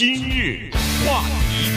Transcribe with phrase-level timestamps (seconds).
[0.00, 0.70] 今日
[1.06, 1.68] 话题，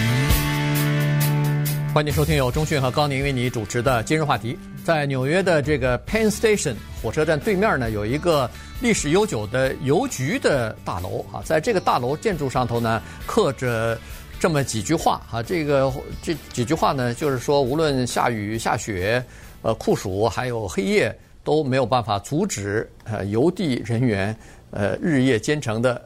[1.93, 4.57] 欢迎收听由中讯和高宁为你主持的今日话题。
[4.85, 8.49] 在纽约的这个 Penn Station 火车站对面呢，有一个
[8.79, 13.99] 历史悠久的邮局的大楼啊，在这个大楼建筑上头呢，刻着
[14.39, 15.43] 这么几句话啊。
[15.43, 19.21] 这个这几句话呢，就是说，无论下雨下雪，
[19.63, 21.13] 呃，酷暑还有黑夜，
[21.43, 24.33] 都没有办法阻止呃邮递人员
[24.71, 26.01] 呃日夜兼程的。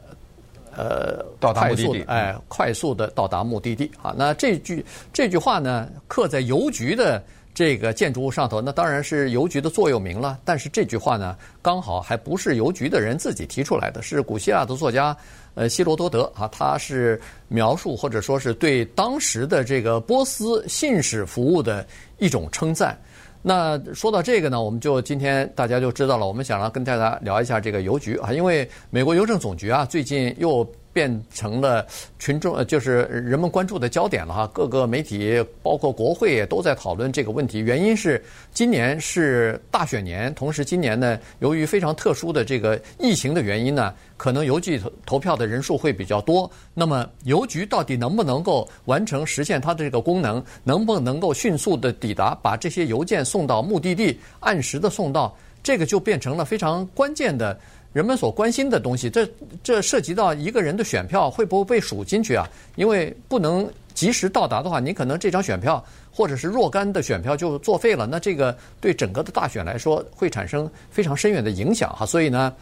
[0.78, 4.14] 呃，到达目的地，哎，快速的到达目的地啊！
[4.16, 7.20] 那这句这句话呢，刻在邮局的
[7.52, 10.38] 这个建筑物上头，那当然是邮局的座右铭了。
[10.44, 15.16] 但是这句话呢，刚好还不是邮局的人自己提出来的，是古希腊的作家
[15.54, 21.84] 呃希罗多德啊，他是描述或者说是对当时的这个波斯信使服务的
[22.18, 22.96] 一种称赞。
[23.42, 26.26] 那说到这个呢，我们就今天大家就知道了。
[26.26, 30.66] 我们想要跟大家聊一下这个邮局啊，因为美国邮政总局啊，最近又
[30.98, 31.86] 变成了
[32.18, 34.50] 群众呃，就是人们关注的焦点了哈。
[34.52, 37.60] 各个媒体包括国会也都在讨论这个问题。
[37.60, 38.20] 原因是
[38.52, 46.50] 今年是大选年，同时今年呢，由于非常特殊的这个疫情的原因呢，可能邮寄投票的人数会比较多。
[46.74, 50.42] 那么邮局到底能不能够完成实现它的这个功能？
[50.64, 55.32] 能不能够迅速的抵达，把这些邮件送到目的地，按时的送到？
[55.62, 57.56] 这个就变成了非常关键的。
[57.98, 59.28] 人们所关心的东西，这
[59.60, 62.48] 这涉及到一个人的选票会不会被数进去啊？
[62.76, 68.06] 因为不能及时到达的话，你可能这张选票或者是若干的选票就作废了。
[68.06, 72.06] 那这个对整个的大选来说会产生非常深远的影响哈。
[72.06, 72.54] 所以呢。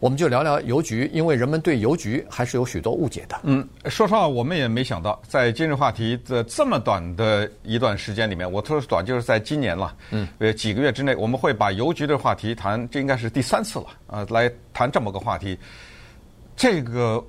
[0.00, 3.40] 我们就聊聊邮局，因为人们对邮局还是有许多误解的。
[3.42, 9.96] 嗯，说实话，我们也没想到，在今日话题的这么短的一段时间里面，我说短就是在今年了。
[10.10, 15.58] 嗯，呃，几个月之内，我们会把邮局的话题谈，这应该是第三次了呃，来谈这么个话题。
[16.54, 17.20] 这个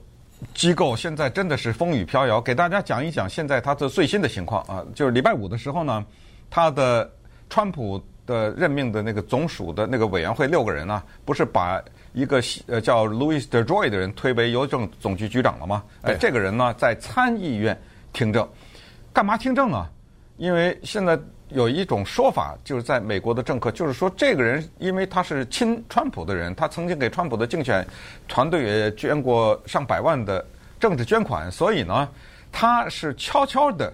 [0.53, 4.85] 机构现在真的是风雨飘摇，给大家讲一讲现在它的最新的情况啊。
[4.93, 6.05] 就是礼拜五的时候呢，
[6.51, 7.11] 他的
[7.49, 11.83] 川普的任命的那个总署的那个委员会六个人呢，不是把。
[12.19, 15.83] 一个呃叫 Louis DeJoy 的人推为邮政总局局长了吗？
[16.01, 17.79] 哎，这个人呢在参议院
[18.11, 18.47] 听证，
[19.13, 19.89] 干嘛听证啊？
[20.37, 21.17] 因为现在
[21.49, 27.85] 有一种说法，就是在美国的政客，就是说这个人因为他是亲川普的人，他曾经给川普的竞选
[28.27, 30.45] 团队也捐过上百万的
[30.79, 32.09] 政治捐款，所以呢，
[32.51, 33.93] 他是悄悄的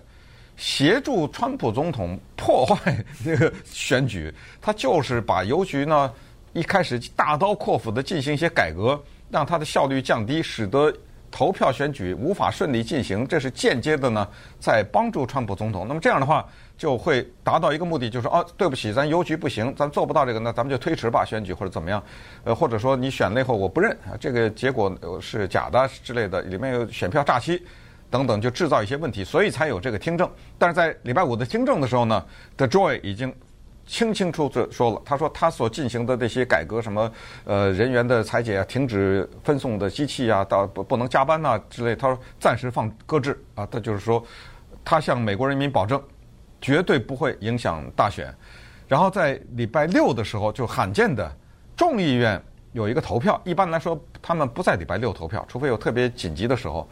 [0.58, 6.12] 协助川普总统破坏这个选举，他就是把邮局呢。
[6.56, 8.98] 一开始大刀阔斧地进行一些改革，
[9.30, 10.92] 让它的效率降低，使得
[11.30, 14.26] 投票选举无法顺利进行，这是间接的呢，
[14.58, 15.86] 在帮助川普总统。
[15.86, 22.02] 那么这样的话，就会达到一个目的，就是，哦，对不起，咱邮局不行，咱做不到这个，那咱们就推迟吧，选举或者怎么样，
[22.46, 27.62] 呃，或者说你选了以后我不认啊，这个结果是假的之类的，里面有选票诈欺
[28.10, 30.32] 等等，就制造一些问题，所以才有这个听证。
[30.58, 33.34] 但是在礼拜五的听证的时候呢，The Joy 已经。
[33.86, 37.12] 清清楚楚说了，他说他所进行的这些改革，什么
[37.44, 43.66] 呃人员的裁减啊，停止分送的机器啊，到不不能加班呐、之类，他说暂时放搁置啊。
[43.70, 44.24] 他就是说，
[44.84, 46.02] 他向美国人民保证，
[46.60, 48.34] 绝对不会影响大选。
[48.88, 51.32] 然后在礼拜六的时候，就罕见的
[51.78, 52.42] 众议院
[52.74, 53.40] 有一个投票。
[53.46, 56.90] 一般来说，他们不在礼拜六投票，除非有特别紧急的时候。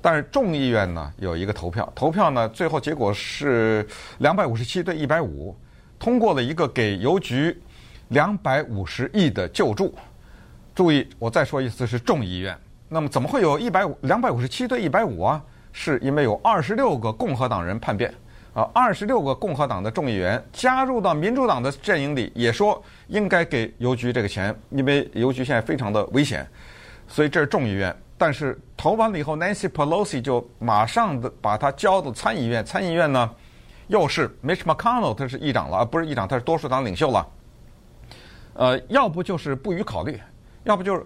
[0.00, 3.86] 但是众议院呢有一个投票，投票呢最后结果是
[4.18, 5.56] 两百五十七对一百五。
[6.02, 7.56] 通过了一个给邮局
[8.08, 9.94] 两百五十亿的救助。
[10.74, 12.58] 注意，我再说一次，是众议院。
[12.88, 15.40] 那么怎么会有一百五两百五十七对一百五啊？
[15.72, 18.12] 是因为有二十六个共和党人叛变
[18.52, 26.44] 啊，二十六个共和党的众议员加入到民主党的阵营里，也说应该给邮局这个钱，因为邮局现在非常的危险。
[27.06, 27.94] 所以这是众议院。
[28.18, 33.30] 但是投完了以后，Nancy Pelosi 就马上的把它交到参议院，参议院呢？
[33.88, 37.26] 又是 Mitch McConnell，他是议长了，啊，不是议长，他是多数党领袖了。
[38.54, 40.20] 呃，要不就是不予考虑，
[40.64, 41.04] 要不就是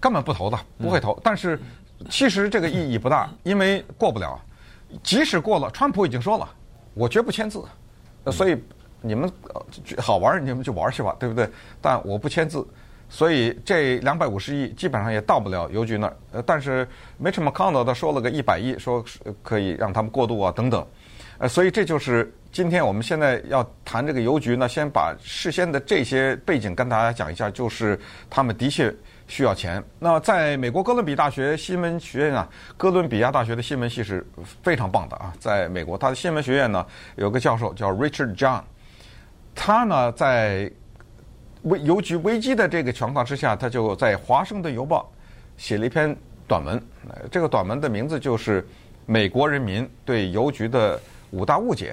[0.00, 1.12] 根本不投的，不会投。
[1.12, 1.60] 嗯、但是
[2.08, 4.40] 其实这个意义不大，因为过不了。
[5.02, 6.48] 即使过了，川普已经说了，
[6.94, 7.62] 我绝不签字。
[8.30, 8.56] 所以
[9.00, 9.30] 你们
[9.98, 11.48] 好玩，你们就玩去吧，对不对？
[11.80, 12.66] 但我不签字，
[13.08, 16.16] 所以这两百五十亿基本上也到不了邮局那儿。
[16.32, 16.88] 呃，但是
[17.22, 19.04] Mitch McConnell 他说了个一百亿，说
[19.42, 20.86] 可以让他们过渡啊，等等。
[21.38, 27.98] 呃，所以这就是今天我们现在要谈这个邮局呢，先把事先的这些背景跟大家讲一下，就是
[28.30, 28.94] 他们的确
[29.28, 29.82] 需要钱。
[29.98, 34.26] 那在美国哥伦比亚大学新闻学院啊，哥伦比亚大学的新闻系是
[34.62, 36.86] 非常棒的啊，在美国，他的新闻学院呢
[37.16, 38.62] 有个教授叫 Richard John，
[39.54, 40.70] 他呢在
[41.64, 45.12] 危邮局危机的这个情况之下，他就在《华盛顿邮报》
[45.62, 46.16] 写了一篇
[46.48, 46.82] 短文，
[47.30, 48.62] 这个短文的名字就是
[49.04, 50.98] 《美国人民对邮局的
[51.36, 51.92] 五大误解》。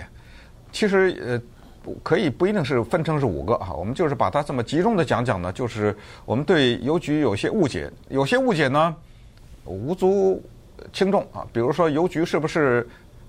[0.71, 1.41] 其实
[1.85, 5.95] 呃，可以不一定是分成是五个啊，我们就是把它这么集中的讲讲呢，就是
[6.25, 8.95] 我们对邮局有些误解，有些误解呢
[9.65, 10.41] 无足
[10.91, 11.45] 轻重啊。
[11.53, 12.87] 比如说邮局是不是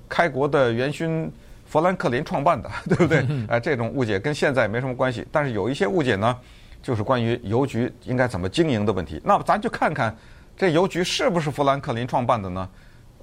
[0.09, 1.31] 开国的元勋
[1.67, 3.27] 富兰克林创办的， 对不对？
[3.49, 5.27] 哎，这种误解跟现在没什么关系。
[5.31, 6.35] 但是有一些误解呢，
[6.83, 9.21] 就是关于邮局应该怎么经营的问题。
[9.23, 10.17] 那么咱就看看
[10.57, 12.67] 这邮局是不是富兰克林创办的呢？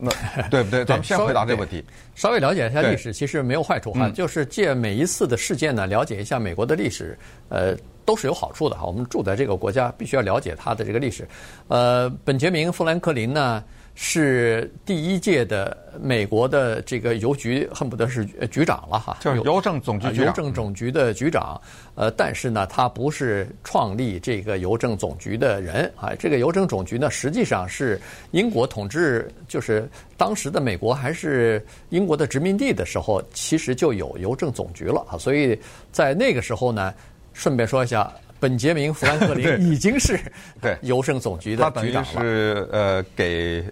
[0.03, 0.12] 那
[0.50, 0.83] 对不 对？
[0.83, 1.83] 咱们先回答这个问题。
[2.15, 4.09] 稍微了解一下历史，其实没有坏处哈。
[4.09, 7.18] 就是借每一次的事件呢，了解一下美国的历史，
[7.50, 8.86] 呃，都是有好处的哈。
[8.86, 11.27] 我们住在这个国家，必须要了解它的这个历史。
[11.68, 20.25] 呃，本杰明·富兰克林呢，是第一届的美国的这个邮局，恨不得是局长了哈，就是邮政总局局长。
[20.25, 21.61] 邮政总局的局长，
[21.95, 26.15] 呃，但是呢，他不是创立这个邮政总局的人啊。
[26.17, 27.99] 这个邮政总局呢，实际上是
[28.31, 35.17] 英国统治，就是当时的美国还是英国的殖民地的时候，其实就有邮政总局了啊。
[35.17, 35.59] 所以
[35.91, 36.93] 在那个时候呢，
[37.33, 38.11] 顺便说一下。
[38.41, 40.19] 本杰明·富兰克林 已经是
[40.59, 42.21] 对邮政总局的局长了。
[42.21, 43.63] 是呃给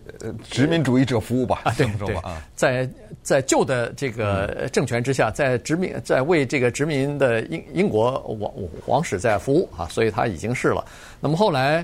[0.49, 1.61] 殖民主义者服务吧？
[1.63, 2.87] 啊，对对啊，在
[3.23, 8.53] 在旧的这个政权之下，在殖民在为这个殖民的英英国王
[8.85, 10.85] 王室在服务啊，所以他已经是了。
[11.19, 11.83] 那么后来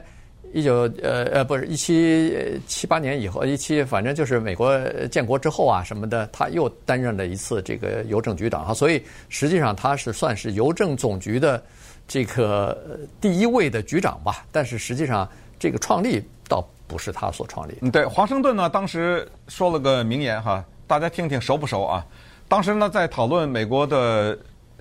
[0.54, 4.80] 一九呃呃不是一七七八年以后，一七反正就是美国
[5.10, 11.64] 建国之后啊什么的，他又担任了一次这个邮政局长啊，所以实际上他是算是邮政总局的。
[12.08, 17.78] 这个第一位的局长吧，但是实际上这个创立倒不是他所创立。
[17.82, 22.06] 嗯，对，华盛顿呢，当时说了个名言哈，大家听听熟不熟啊？
[22.48, 24.38] 当时呢，在讨论美国的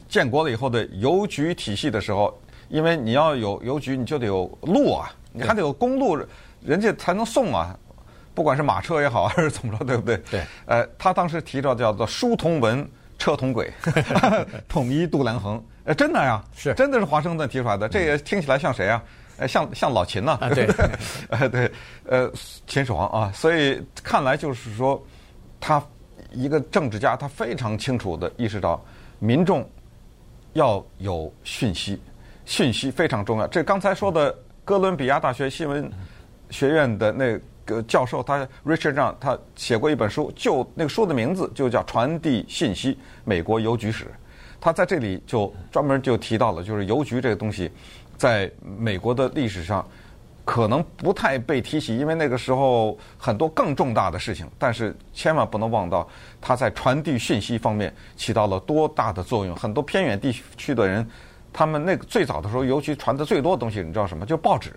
[0.07, 2.39] 建国了以后的邮局体系的时候，
[2.69, 6.19] 因为你要有邮局，你就得有路啊，你还得有公路，
[6.63, 7.75] 人家才能送啊，
[8.35, 10.19] 不管是马车也好还是怎么着，对不对？
[10.31, 10.43] 对。
[10.67, 12.87] 呃，他当时提到叫做书同文，
[13.25, 13.73] 车同轨，
[14.69, 15.63] 统一度量衡。
[15.85, 17.89] 呃，真的呀，是，真的是华盛顿提出来的。
[17.89, 19.03] 这也听起来像谁啊？
[19.39, 20.91] 呃，像像老秦呐，对不对？
[21.31, 21.73] 呃，对，
[22.07, 22.31] 呃，
[22.67, 23.33] 秦始皇啊。
[23.33, 25.03] 所以看来就是说，
[25.59, 25.83] 他
[26.33, 28.85] 一个政治家，他非常清楚的意识到
[29.21, 29.67] 民众
[30.53, 31.99] 要有讯息，
[32.45, 33.47] 讯息非常重要。
[33.47, 34.37] 这刚才说的
[34.67, 35.91] 哥伦比亚大学新闻
[36.51, 44.05] 学院的那个教授，他 Richard Young，他写过一本书，就那个书的名字就叫《传递信息：美国邮局史》。
[44.61, 47.71] 他在这里就专门就提到了，就是邮局这个东西，
[48.17, 49.87] 在美国的历史上
[50.43, 54.51] 可能不太被提起，因为那个时候很多更重大的事情。
[54.59, 56.09] 但是千万不能忘到，
[56.41, 59.55] 他在传递信息方面起到了多大的作用。
[59.55, 61.07] 很多偏远地区的人，
[61.53, 64.25] 他们那个最早的时候，邮局传的最多的东西，你知道什么？
[64.25, 64.73] 就报纸。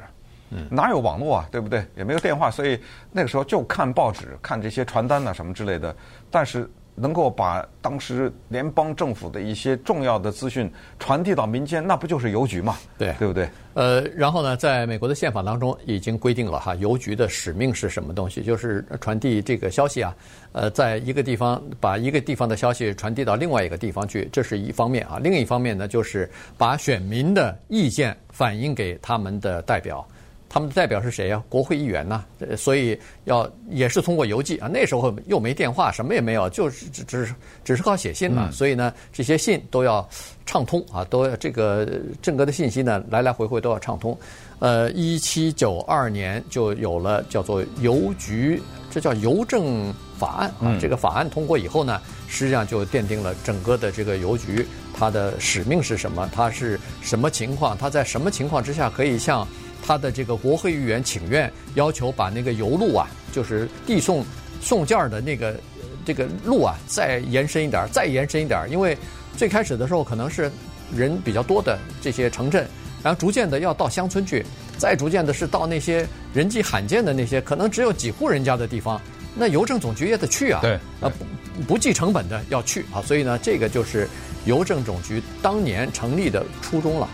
[0.50, 0.68] 嗯。
[0.70, 1.48] 哪有网络啊？
[1.52, 1.86] 对不对？
[1.96, 2.80] 也没有电话，所以
[3.12, 5.96] 那个时候就看报纸，看这些传单啊什么之类的。
[6.30, 6.70] 但是。
[7.00, 10.68] 能够把当时联邦政府的一些重要的资讯
[10.98, 12.76] 传递到民间，那不就是邮局嘛？
[12.98, 13.48] 对，对不对？
[13.76, 18.42] 呃，然后呢，在美国的宪法当中已经规定了哈，邮局的使命是什么东西？
[18.42, 20.16] 就是传递这个消息啊，
[20.54, 25.20] 呃，在一个地方把一个地方的消息传递到另外一个地方去，这是一方面啊。
[25.22, 26.28] 另一方面呢，就是
[26.58, 30.04] 把选民的意见反映给他们的代表。
[30.50, 31.44] 他们的代表是谁呀？
[31.50, 32.24] 国会议员呐，
[32.56, 34.70] 所以要也是通过邮寄啊。
[34.72, 37.36] 那时候又没电话，什么也没有，就是只只是
[37.66, 38.50] 只是靠写信嘛。
[38.50, 40.08] 所以呢，这些信都要
[40.46, 41.88] 畅通啊，都要这个
[42.22, 44.18] 整个的信息呢，来来回回都要畅通。
[44.60, 50.78] 呃，一七九二年就有了叫做邮局，这叫邮政法案啊。
[50.80, 59.46] 这个法案通过以后呢，实际上就奠定了整个的这个邮局它的使命是什么，它是什么情况，它在什么情况之下可以向。
[59.88, 64.26] 他的这个国会议员请愿，要求把那个邮路啊，就是递送
[64.60, 65.58] 送件的那个
[66.06, 68.68] 这个路啊，再延伸一点，再延伸一点。
[68.70, 68.98] 因为
[69.38, 70.52] 最开始的时候可能是
[70.94, 72.68] 人比较多的这些城镇，
[73.02, 74.46] 然后逐渐的要到乡村去，
[74.78, 79.00] 再逐渐的是到那些人迹罕见的那些可能只有几户人家的地方，
[79.36, 81.10] 那邮政总局也得去啊，对，啊
[81.58, 84.06] 不不计成本的要去啊，所以呢，这个就是
[84.44, 87.08] 邮政总局当年成立的初衷了。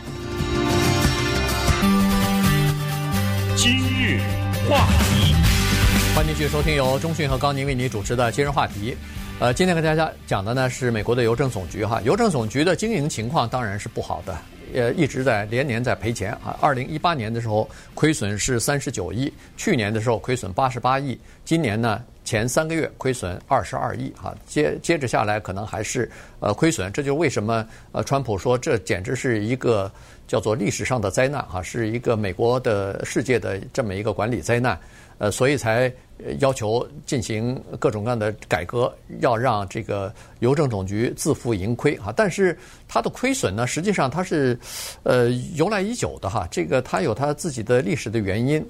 [4.70, 5.36] 话题，
[6.16, 8.96] 欢迎继续收听由中讯和高宁为你主持的今日话题。
[9.40, 14.38] 呃，今天跟大家讲的呢是美国的邮政总局哈，邮政总局的经营情况当然是不好的，
[14.74, 16.58] 呃，一直在连年在赔钱啊。
[16.62, 29.92] 二零一八年的时候亏损是三十九亿，去年的时候亏损八十八亿，今年呢前三个月亏损二十二亿哈，接接着下来可能还是呃亏损，这就为什么呃川普说这简直是一个。
[30.28, 34.80] 叫做历史上的灾难哈，是一个美国的世界的这么一个管理灾难。
[35.20, 35.94] 呃，所以才
[36.40, 42.12] 要求进行各种各样的改革，要让这个邮政总局自负盈亏哈。
[42.16, 44.58] 但是它的亏损呢，实际上它是
[45.04, 48.66] 呃由来已久的哈，这个它有它自己的历史的原因。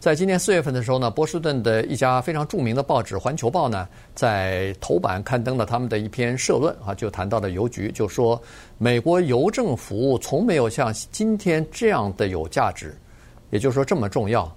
[0.00, 8.40] 在今年四月份的时候呢，波士顿的一家非常著名的报纸《环球报》呢，在头版刊登了他们的一篇社论啊，就谈到了邮局，就说
[8.78, 12.96] 美国邮政服务从没有像今天这样的有价值，
[13.50, 14.50] 也就是说这么重要。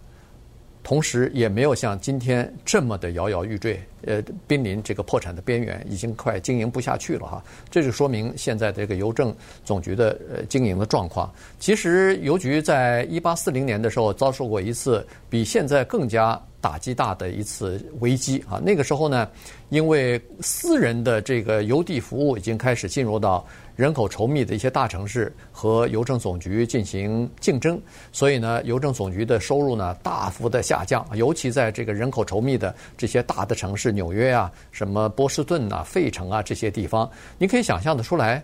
[0.83, 7.43] 同时，也没有像今天这么的摇摇欲坠，呃，濒临这个破产的边缘，已经快经营不下去了哈。
[7.69, 11.31] 这就说明现在这个邮政总局的呃经营的状况。
[11.59, 18.61] 其实，邮局在一八四零年的时候遭受过一次比现在更加打击大的一次危机啊。
[18.63, 19.27] 那个时候呢，
[19.69, 23.45] 因为私人的这个邮递服务已经开始进入到。
[23.77, 27.81] 人口稠密的一些大城市和邮政总局进行竞争，
[28.11, 38.43] 所以呢，邮政总局的收入呢大幅的下降，尤其在这个人口稠密的这些大的城市，纽约啊、什么波士顿啊、费城啊这些地方，你可以想象得出来，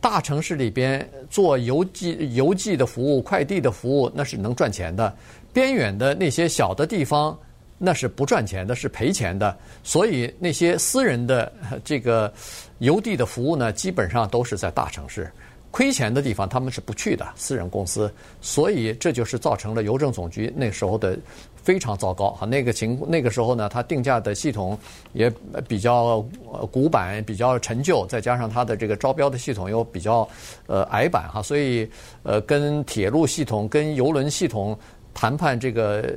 [0.00, 5.12] 大城市里边做邮寄、邮寄的服务、快递的服务，那是能赚钱的；
[5.52, 7.36] 边远的那些小的地方。
[7.78, 9.54] 那是不赚钱的，是赔钱的。
[9.84, 11.52] 所以那些私人的
[11.84, 12.32] 这个
[12.78, 15.30] 邮递的服务呢，基本上都是在大城市，
[15.70, 17.26] 亏钱的地方他们是不去的。
[17.36, 21.18] 私人公司，所以这就是造成了邮政总局那时候的
[21.66, 22.46] 非常糟糕哈。
[22.46, 24.78] 那个情那个时候呢，它定价的系统
[25.12, 25.28] 也
[25.66, 26.24] 比较
[26.70, 30.26] 古板，比较陈旧，再加上它的这个招标的系统又比较
[30.66, 31.90] 呃矮板哈，所以
[32.22, 34.78] 呃跟铁路系统、跟邮轮系统
[35.12, 36.08] 谈判这个。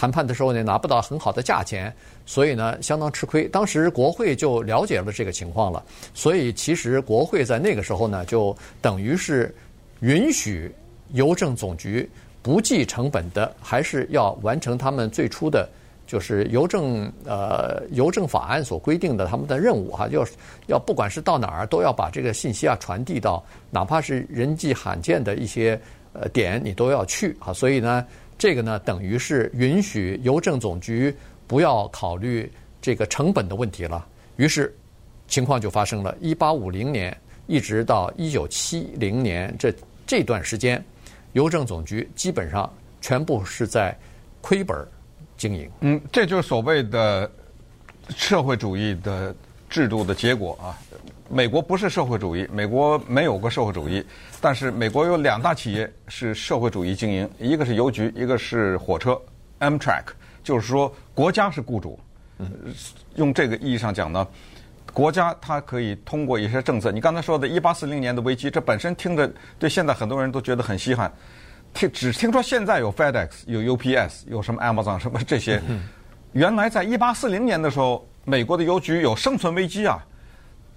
[0.00, 1.92] 谈判的时候呢，拿不到很好的价钱，
[2.24, 3.48] 所以呢，相当吃亏。
[3.48, 9.52] 当时国会就了解了这个情况了，所以其实国会在那个时候呢，就等于是
[9.98, 10.72] 允许
[11.14, 12.08] 邮政总局
[12.42, 15.68] 不计成本的，还是要完成他们最初的，
[16.06, 20.26] 就是邮政呃邮政法案所规定的他们的任务哈，要
[20.66, 25.80] 要不管是到哪儿都要把这个信息啊传递到，哪怕是人迹罕见的一些
[26.12, 28.06] 呃点，你都要去啊，所以呢。
[28.40, 31.12] 这个呢，等于是允许邮政总局
[31.48, 32.48] 不要考虑
[32.80, 34.06] 这个成本的问题了。
[34.36, 34.72] 于是，
[35.26, 36.16] 情况就发生了。
[36.20, 37.12] 一八五零年
[37.48, 39.74] 一直到一九七零年这
[40.06, 40.80] 这段时间，
[41.32, 43.96] 邮政总局基本上全部是在
[44.40, 44.76] 亏本
[45.36, 45.70] 经营。
[45.80, 47.30] 嗯，这就是所谓的
[48.10, 49.34] 社会主义的
[49.68, 50.76] 制度的结果啊。
[51.30, 54.02] 美国不是社会主义，美国没有过社会主义，
[54.40, 59.20] 但是美国有两大企业是社会主义经营，一个是邮局，一个是火车
[59.60, 60.04] Amtrak，
[60.42, 61.98] 就是说国家是雇主。
[63.16, 64.26] 用这个意义上讲呢，
[64.98, 66.90] 国家它可以通过一些政策。
[66.90, 71.08] 你刚才说的1840年的危机，这本身听着对现在很多人都觉得很稀罕，
[71.72, 75.62] 听只听说现在有 FedEx，有 UPS，有什么 Amazon 什么这些，
[76.32, 80.04] 原来在1840年的时候，美国的邮局有生存危机啊。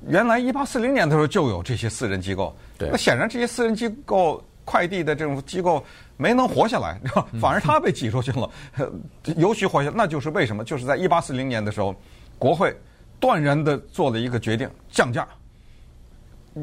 [0.08, 5.84] 原来1840年的时候就有这些私人机构，对，那显然这些私人机构快递的这种机构
[6.18, 7.02] 没能活下来，
[7.42, 8.48] 反而他被挤出去了，
[9.36, 10.64] 邮局活下来，那就是为什么？
[10.64, 11.96] 就是在一八四零年的时候，
[12.38, 12.72] 国会
[13.22, 15.26] 断然的做了一个决定，降价。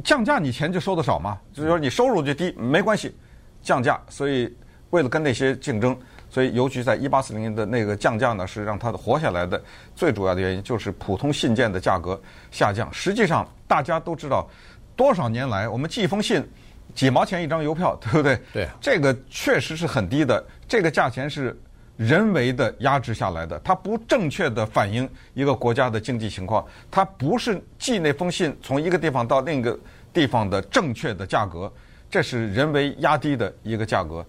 [0.05, 3.17] 降价你钱就收的少嘛，就是说你收入就低，没关系，
[3.63, 3.99] 降价。
[4.11, 4.55] 所以
[4.91, 5.99] 为了跟那些竞争。
[6.31, 9.59] 所以邮局在一八四零年的那个降价呢，是让它活下来的
[9.97, 12.87] 最主要的原因，就是普通信件的价格下降。
[12.93, 14.47] 实际上，大家都知道，
[14.95, 16.47] 多少年来我们寄一封信，
[16.95, 18.39] 几毛钱一张邮票，对不对？
[18.53, 18.69] 对。
[18.79, 21.59] 这个确实是很低的，这个价钱是
[21.99, 29.77] 人为的压制下来的，它不正确的反映一个国家的经济情况，它不是寄那封信从一个地方到另一个
[30.13, 31.71] 地方的正确的价格，
[32.09, 34.25] 这是人为压低的一个价格。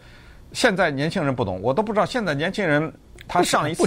[0.52, 2.92] 现在年轻人不懂，我都不知道现在年轻人
[3.28, 3.84] 他上一次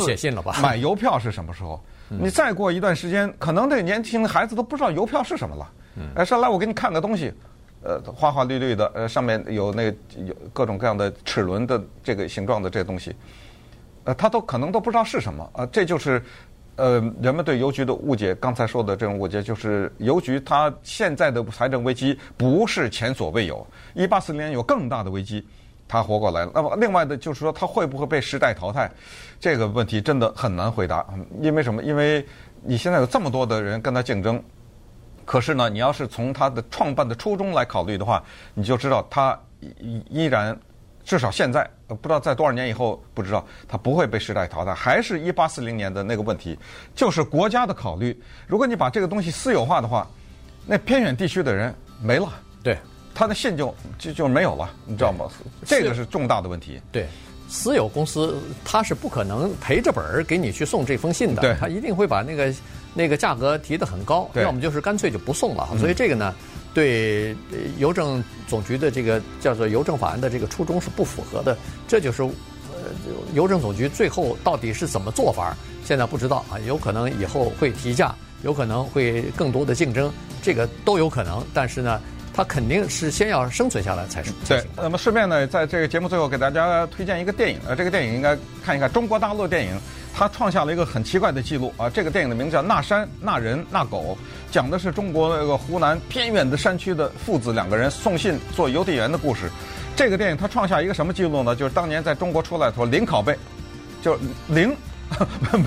[0.62, 1.82] 买邮票是什么时候？
[2.08, 5.72] 你再过一段时间，可能这年轻的孩子都不知道邮票是什么了。
[6.14, 7.32] 哎，上来我给你看个东西，
[7.82, 9.84] 呃，花花绿绿的，呃，上面有那
[10.24, 13.14] 有各种各样的齿轮的这个形状的这个东西，
[14.04, 15.66] 呃，他都可能都不知道是什么啊。
[15.66, 16.23] 这就是
[16.76, 18.35] 呃人们对邮局的误解。
[18.37, 25.47] 刚才说的这种误解，就是邮局它现在的财政危机不是前所未有，一八四零年有更大的危机。
[25.88, 28.90] 它活过来了，那么另外的就是说，它会不会被时代淘汰？
[29.38, 31.04] 这个问题真的很难回答。
[31.42, 31.82] 因为什么？
[31.82, 32.26] 因为
[32.62, 34.42] 你现在有这么多的人跟他竞争，
[35.26, 39.38] 可是呢，你要是从他的创办的初衷来考虑的话，你就知道他
[40.09, 40.59] 依然，
[41.04, 46.59] 至少现在呃不知道在多少年以后，不知道它不会被时代淘汰，还是一八四零年的那个问题，
[46.94, 48.18] 就是国家的考虑。
[48.47, 50.09] 如果你把这个东西私有化的话，
[50.66, 52.32] 那偏远地区的人没了。
[52.62, 52.76] 对。
[53.14, 55.26] 他的信就就就没有了，你知道吗？
[55.66, 56.80] 这个是重大的问题。
[56.90, 57.06] 对，
[57.47, 62.54] 私有公司他是不可能赔着本儿给你去送这封信的，对他一定会把那个
[62.94, 65.68] 那个价格提得很高，要么就是干脆就不送了。
[65.78, 66.35] 所以这个呢，
[66.75, 67.37] 对
[67.79, 71.57] 邮政总局的这个叫做邮政法案的这个初衷是不符合的。
[71.87, 72.31] 这就是呃，
[73.35, 80.12] 邮政总局最后到底是怎么做法，现在不知道啊，有可能以后会提价，有可能会更多的竞争，
[80.43, 81.45] 这个都有可能。
[81.52, 82.00] 但是呢。
[82.35, 84.33] 他肯定是先要生存下来才是。
[84.49, 88.91] 对，那么顺便呢，在这个节目最后给大家推荐一个电影，呃，这个电影应该看一看。
[88.91, 89.79] 中国大陆电影，
[90.14, 91.91] 它创下了一个很奇怪的记录啊。
[91.91, 94.17] 这个电影的名字叫《那山那人那狗》，
[94.52, 99.50] 讲的是中国那个湖南偏远的山区的父子两个人送信做邮递员的故事。
[99.97, 101.56] 这个电影它创下一个什么记录呢？
[101.56, 103.37] 就是当年在中国出来的时候零拷贝，
[104.00, 104.16] 就
[104.49, 104.76] 零，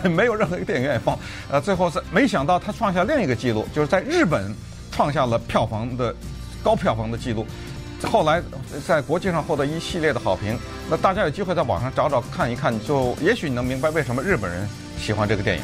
[0.03, 1.19] 没 没有任何一个电影院放。
[1.51, 4.55] 呃，最后是没想到它创下另一个记录，就是在日本
[4.91, 6.15] 创下了票房的。
[6.63, 7.45] 高票房的记录，
[8.09, 8.41] 后来
[8.87, 10.57] 在国际上获得一系列的好评。
[10.89, 15.63] 那大家有机会在网上找找看一看，就也许你能明白为什么日本人喜欢这个电影。